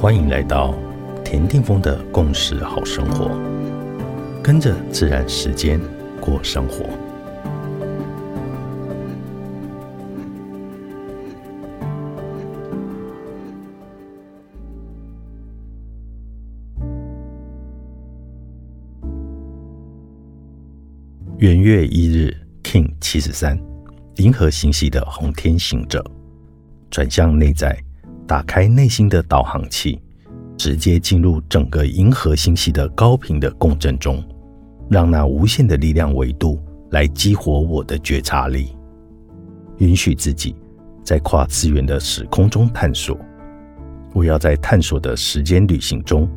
[0.00, 0.74] 欢迎来到
[1.24, 3.30] 田定峰的共识好生活，
[4.42, 5.78] 跟着自然时间
[6.20, 7.07] 过生活。
[21.38, 23.56] 元月一日，King 七十三，
[24.16, 26.04] 银河星系的红天行者，
[26.90, 27.78] 转向内在。
[28.26, 30.00] 打开内心的导航器，
[30.56, 34.20] 直接进入整个银河星系的高频的共振中，
[34.90, 38.76] 让那无限的力量维度来激活我的觉察力，
[39.76, 40.56] 允许自己
[41.04, 43.16] 在跨次元的时空中探索。
[44.12, 46.28] 我要在探索的时间旅行中，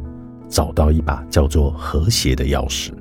[0.48, 2.92] 找到一把叫做和谐的钥匙，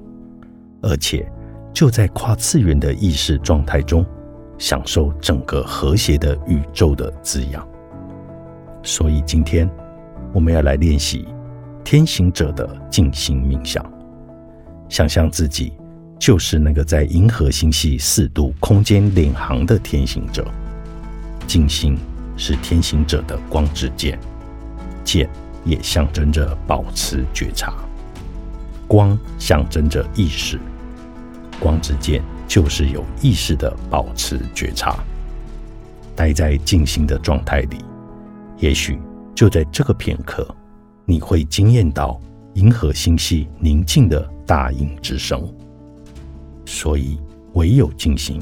[0.80, 1.30] 而且
[1.72, 4.04] 就在跨次元的意识状态中，
[4.58, 7.66] 享受整个和谐的宇宙的滋养。
[8.82, 9.68] 所以今天
[10.32, 11.26] 我们要来练习
[11.84, 13.84] 天行者的静心冥想，
[14.88, 15.72] 想象自己
[16.18, 20.46] 就是那个在银河星系四度空间领航的天行者。
[21.46, 21.96] 静心
[22.36, 24.18] 是天行者的光之剑，
[25.04, 25.28] 剑
[25.64, 27.74] 也象征着保持觉察，
[28.86, 30.58] 光象征着意识，
[31.60, 34.98] 光之剑就是有意识的保持觉察，
[36.16, 37.76] 待在静心的状态里。
[38.58, 38.98] 也许
[39.34, 40.46] 就在这个片刻，
[41.04, 42.20] 你会惊艳到
[42.54, 45.48] 银河星系宁静的大音之声。
[46.66, 47.18] 所以，
[47.52, 48.40] 唯有静心，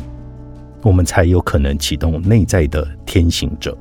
[0.82, 3.76] 我们才有可能启动内在的天行者。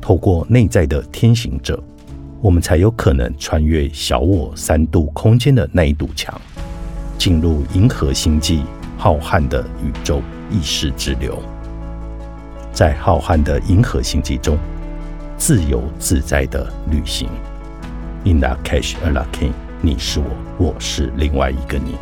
[0.00, 1.80] 透过内在的天行者，
[2.40, 6.40] 我们才有可能穿越小我三度空间的那一堵墙，
[7.22, 8.64] 进入银河星际
[8.98, 10.20] 浩瀚的宇宙
[10.50, 11.40] 意识之流。
[12.72, 14.58] 在浩瀚的银河星际中。
[15.38, 17.28] 自由自在的旅行
[18.24, 20.26] ，In the cash, a l a k i n 你是我，
[20.58, 21.96] 我是另外一个你。